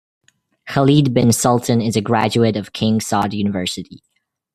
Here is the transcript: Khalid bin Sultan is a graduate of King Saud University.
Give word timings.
Khalid 0.69 1.13
bin 1.13 1.31
Sultan 1.31 1.79
is 1.79 1.95
a 1.95 2.01
graduate 2.01 2.55
of 2.55 2.73
King 2.73 2.97
Saud 2.97 3.33
University. 3.33 4.01